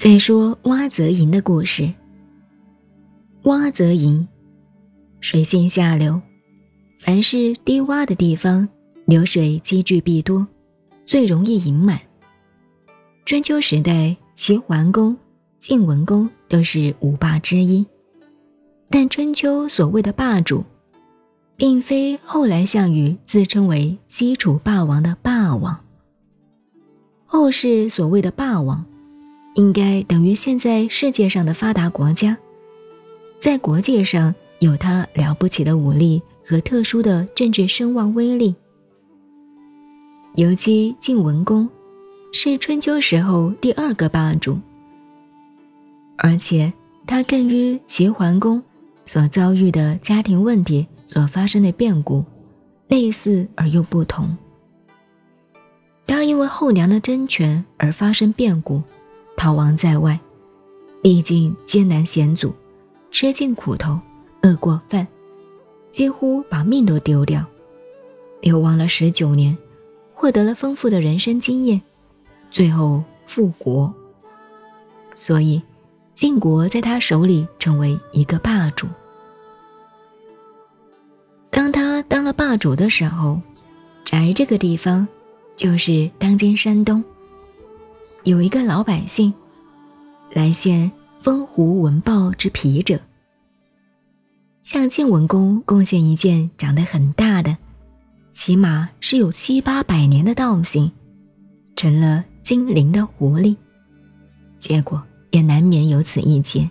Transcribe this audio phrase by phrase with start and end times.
[0.00, 1.92] 再说洼泽营的故事。
[3.42, 4.26] 洼泽营，
[5.20, 6.18] 水性下流，
[6.98, 8.66] 凡是低洼的地方，
[9.04, 10.46] 流水积聚必多，
[11.04, 12.00] 最容易盈满。
[13.26, 15.14] 春秋时代，齐桓公、
[15.58, 17.84] 晋文公都是五霸之一，
[18.88, 20.64] 但春秋所谓的霸主，
[21.56, 25.78] 并非后来项羽自称为西楚霸王的霸王。
[27.26, 28.82] 后世所谓的霸王。
[29.54, 32.36] 应该等于现在世界上的发达国家，
[33.38, 38.54] 在国际上有他了不起的武力和特殊的政治声望威力。
[40.34, 41.68] 尤其晋文公，
[42.32, 44.56] 是春秋时候第二个霸主，
[46.16, 46.72] 而且
[47.04, 48.62] 他更与齐桓公
[49.04, 52.24] 所遭遇的家庭问题所发生的变故
[52.86, 54.36] 类似而又不同。
[56.06, 58.80] 当因为后娘的争权而发生变故。
[59.40, 60.20] 逃亡在外，
[61.00, 62.52] 历尽艰难险阻，
[63.10, 63.98] 吃尽苦头，
[64.42, 65.08] 饿过饭，
[65.90, 67.42] 几乎把命都丢掉，
[68.42, 69.56] 流亡了十九年，
[70.12, 71.80] 获得了丰富的人生经验，
[72.50, 73.90] 最后复国。
[75.16, 75.62] 所以，
[76.12, 78.86] 晋国在他手里成为一个霸主。
[81.48, 83.40] 当他当了霸主的时候，
[84.04, 85.08] 翟这个地方，
[85.56, 87.02] 就是当今山东。
[88.24, 89.32] 有一个老百姓
[90.34, 90.90] 来献
[91.20, 93.00] 风狐文豹之皮者，
[94.60, 97.56] 向晋文公贡献一件长得很大的，
[98.30, 100.92] 起码是有七八百年的道行，
[101.76, 103.56] 成了精灵的狐狸。
[104.58, 106.68] 结果也难免有此一劫，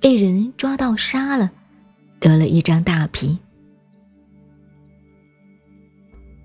[0.00, 1.50] 被人抓到杀了，
[2.18, 3.36] 得了一张大皮。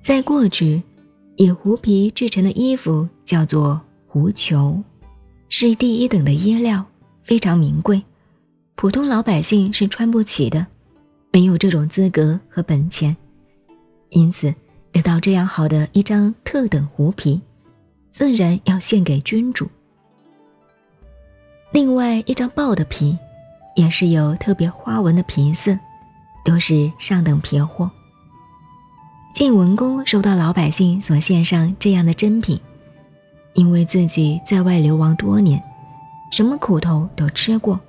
[0.01, 0.83] 在过去，
[1.37, 3.81] 以狐皮制成的衣服叫做。
[4.17, 4.83] 狐裘
[5.47, 6.83] 是第一等的衣料，
[7.21, 8.01] 非常名贵，
[8.73, 10.65] 普通老百姓是穿不起的，
[11.31, 13.15] 没有这种资格和本钱，
[14.09, 14.51] 因此
[14.91, 17.39] 得到这样好的一张特等狐皮，
[18.09, 19.69] 自然要献给君主。
[21.71, 23.15] 另外一张豹的皮，
[23.75, 25.77] 也是有特别花纹的皮色，
[26.43, 27.91] 都是上等皮货。
[29.35, 32.59] 晋文公收到老百姓所献上这样的珍品。
[33.57, 35.61] 因为自己在外流亡多年，
[36.31, 37.79] 什么苦头都吃过，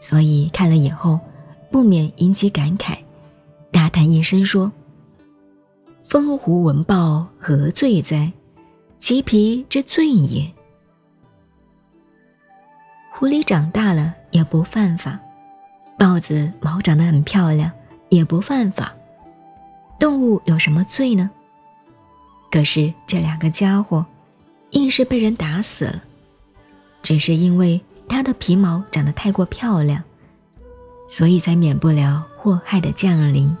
[0.00, 1.20] 所以看了以后，
[1.70, 2.96] 不免引起感慨，
[3.70, 4.72] 大叹一声说
[6.08, 8.32] ：“风狐闻豹何罪哉？
[8.98, 10.50] 其皮之罪也。
[13.10, 15.20] 狐狸长大了也不犯法，
[15.98, 17.70] 豹子毛长得很漂亮
[18.08, 18.90] 也不犯法，
[19.98, 21.30] 动物有什么罪呢？
[22.50, 24.06] 可是这两个家伙。”
[24.72, 26.02] 硬是被人打死了，
[27.02, 30.02] 只是因为它的皮毛长得太过漂亮，
[31.08, 33.54] 所以才免不了祸害的降临。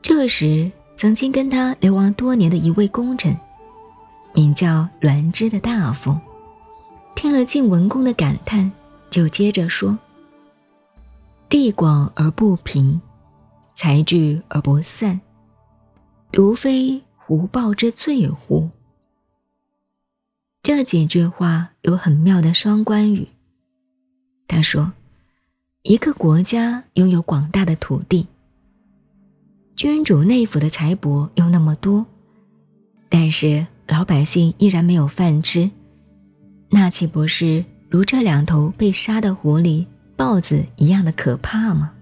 [0.00, 3.36] 这时，曾经跟他流亡多年的一位功臣，
[4.34, 6.16] 名叫栾枝的大夫，
[7.14, 8.70] 听了晋文公的感叹，
[9.10, 9.98] 就接着说
[11.48, 13.00] ：“地广而不平，
[13.74, 15.20] 财聚而不散，
[16.32, 18.68] 独非狐豹之罪乎？”
[20.62, 23.26] 这几句话有很妙的双关语。
[24.46, 24.92] 他说
[25.82, 28.28] ：“一个国家拥有广大的土地，
[29.74, 32.06] 君主内府的财帛又那么多，
[33.08, 35.68] 但是老百姓依然没有饭吃，
[36.70, 39.84] 那岂不是如这两头被杀的狐狸、
[40.16, 41.92] 豹子一样的可怕吗？”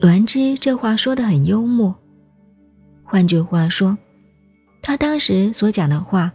[0.00, 1.94] 栾枝这话说的很幽默，
[3.02, 3.98] 换句话说。
[4.86, 6.30] 他当时所讲的话，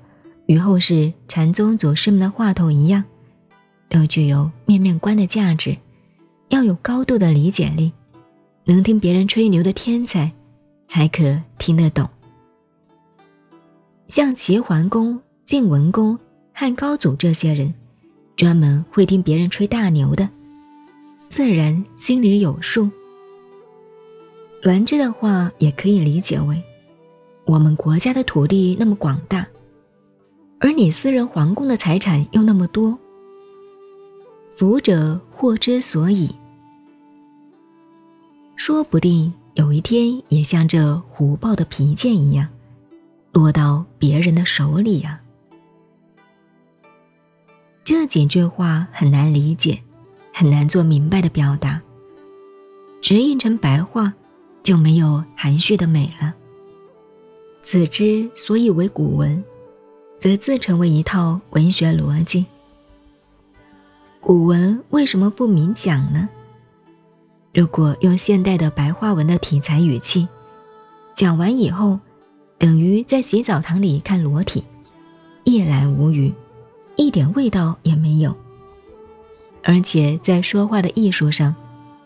[0.48, 3.04] 与后世禅宗祖师们的话头一样，
[3.88, 5.78] 都具有面面观的价值，
[6.50, 7.94] 要有高度的理解力，
[8.66, 10.32] 能听别人吹牛的天才，
[10.88, 12.10] 才可听得懂。
[14.08, 16.18] 像齐桓公、晋文公、
[16.52, 17.72] 汉高祖这些人，
[18.36, 20.28] 专门会听别人吹大牛的，
[21.28, 22.90] 自然心里有数。
[24.64, 26.60] 栾枝的话也可以理解为。
[27.50, 29.48] 我们国家的土地那么广大，
[30.60, 32.96] 而你私人皇宫的财产又那么多，
[34.56, 36.30] 福者祸之所以，
[38.56, 42.48] 说不定有一天也像这虎豹的皮件一样，
[43.32, 45.20] 落到别人的手里呀。
[47.84, 49.82] 这几句话很难理解，
[50.32, 51.82] 很难做明白的表达，
[53.02, 54.14] 直译成白话
[54.62, 56.36] 就没有含蓄的美了。
[57.72, 59.44] 此之所以为古文，
[60.18, 62.44] 则自成为一套文学逻辑。
[64.20, 66.28] 古文为什么不明讲呢？
[67.54, 70.28] 如果用现代的白话文的题材语气，
[71.14, 72.00] 讲完以后，
[72.58, 74.64] 等于在洗澡堂里看裸体，
[75.44, 76.34] 一览无余，
[76.96, 78.36] 一点味道也没有。
[79.62, 81.54] 而且在说话的艺术上，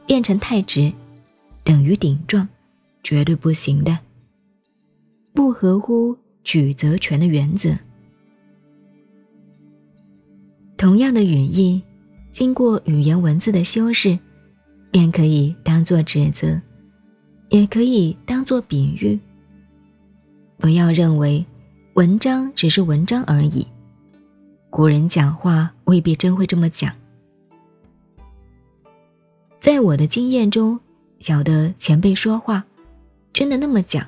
[0.05, 0.91] 变成太直，
[1.63, 2.49] 等于顶撞，
[3.01, 3.97] 绝对不行的，
[5.33, 7.77] 不合乎曲则全的原则。
[10.77, 11.81] 同样的语义，
[12.31, 14.17] 经过语言文字的修饰。
[14.93, 16.61] 便可以当做指责，
[17.49, 19.19] 也可以当做比喻。
[20.59, 21.43] 不要认为
[21.95, 23.65] 文章只是文章而已，
[24.69, 26.93] 古人讲话未必真会这么讲。
[29.59, 30.79] 在我的经验中，
[31.17, 32.63] 晓得前辈说话
[33.33, 34.07] 真的那么讲，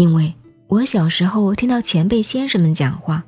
[0.00, 0.32] 因为
[0.66, 3.22] 我小时候听到前辈先生们讲话，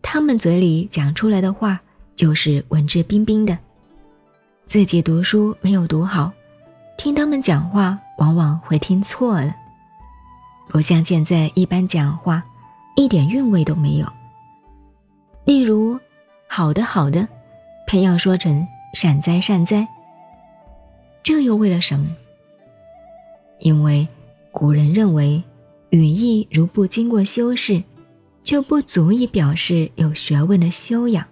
[0.00, 1.78] 他们嘴里讲出来的话
[2.16, 3.58] 就是文质彬彬的。
[4.64, 6.32] 自己读书没有读好，
[6.96, 9.54] 听他们讲话往往会听错了，
[10.70, 12.42] 不像现在一般讲话，
[12.96, 14.10] 一点韵味都没有。
[15.44, 16.00] 例如，
[16.48, 17.28] 好的好的，
[17.86, 19.86] 偏要说成善哉善哉，
[21.22, 22.06] 这又为了什么？
[23.58, 24.08] 因为
[24.52, 25.42] 古人认为，
[25.90, 27.82] 语义如不经过修饰，
[28.44, 31.26] 就不足以表示有学问的修养。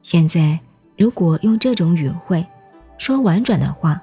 [0.00, 0.60] 现在。
[0.98, 2.46] 如果用这种语汇
[2.96, 4.00] 说婉转的话，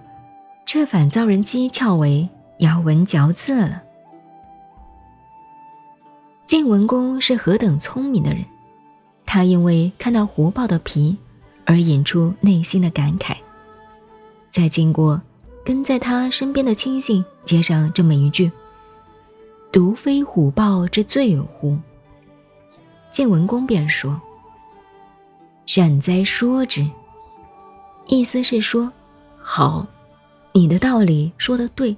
[0.65, 2.27] 却反遭人讥诮为
[2.57, 3.81] 咬文嚼字了。
[6.45, 8.43] 晋文公是何等聪明的人，
[9.25, 11.15] 他因为看到狐豹的皮
[11.63, 13.37] 而引出内心的感慨，
[14.49, 15.21] 在经过
[15.63, 18.51] 跟在他身边的亲信接上这么一句
[19.71, 21.77] ：“独非虎豹之罪乎？”
[23.11, 24.19] 晋文公便说。
[25.65, 26.89] 善哉说之，
[28.07, 28.91] 意思是说，
[29.37, 29.85] 好，
[30.51, 31.95] 你的道理说的对，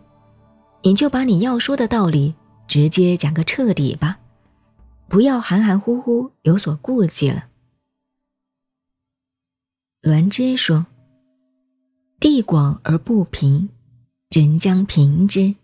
[0.81, 2.35] 你就把你要说的道理
[2.67, 4.19] 直接讲个彻底吧，
[5.07, 7.45] 不要含含糊糊有所顾忌了。
[10.01, 10.85] 栾枝说
[12.21, 13.67] ：“地广而不平，
[14.29, 15.55] 人将平之；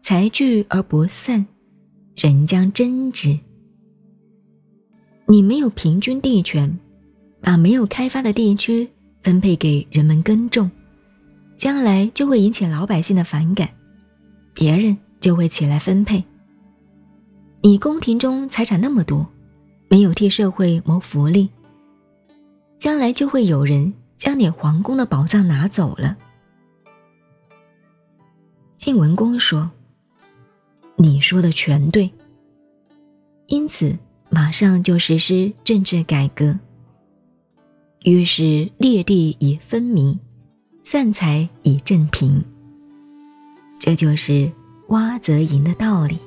[0.00, 1.46] 财聚而不散，
[2.16, 3.38] 人将争之。
[5.26, 6.78] 你没有平均地权。”
[7.40, 8.88] 把没有开发的地区
[9.22, 10.68] 分配给人们耕种，
[11.54, 13.68] 将来就会引起老百姓的反感，
[14.52, 16.24] 别人就会起来分配。
[17.60, 19.24] 你宫廷中财产那么多，
[19.88, 21.48] 没有替社会谋福利，
[22.76, 26.16] 将来就会有人将你皇宫的宝藏拿走了。
[28.76, 29.70] 晋文公说
[30.96, 32.12] ：“你说的全对。”
[33.46, 33.96] 因此，
[34.28, 36.58] 马上就实施政治改革。
[38.02, 40.18] 于是裂地以分明，
[40.82, 42.44] 散财以正平。
[43.78, 44.50] 这就是
[44.88, 46.18] 挖则赢的道理。